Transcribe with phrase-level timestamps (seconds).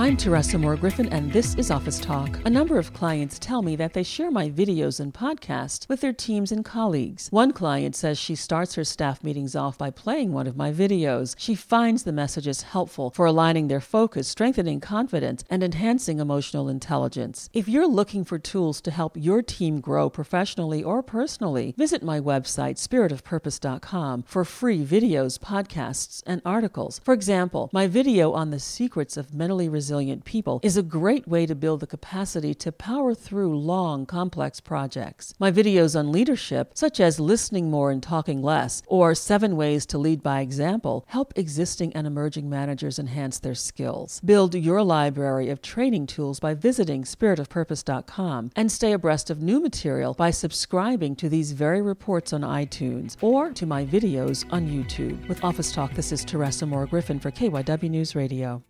[0.00, 2.40] I'm Teresa Moore Griffin, and this is Office Talk.
[2.46, 6.14] A number of clients tell me that they share my videos and podcasts with their
[6.14, 7.28] teams and colleagues.
[7.28, 11.34] One client says she starts her staff meetings off by playing one of my videos.
[11.36, 17.50] She finds the messages helpful for aligning their focus, strengthening confidence, and enhancing emotional intelligence.
[17.52, 22.20] If you're looking for tools to help your team grow professionally or personally, visit my
[22.20, 27.02] website, spiritofpurpose.com, for free videos, podcasts, and articles.
[27.04, 31.26] For example, my video on the secrets of mentally resilient resilient people is a great
[31.26, 35.34] way to build the capacity to power through long, complex projects.
[35.40, 39.98] My videos on leadership, such as listening more and talking less, or seven ways to
[39.98, 44.20] lead by example, help existing and emerging managers enhance their skills.
[44.20, 50.14] Build your library of training tools by visiting spiritofpurpose.com and stay abreast of new material
[50.14, 55.26] by subscribing to these very reports on iTunes or to my videos on YouTube.
[55.28, 58.62] With Office Talk, this is Teresa Moore Griffin for KYW News Radio.